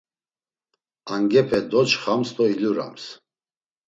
[1.13, 3.03] Angepe doçxams do ilurams.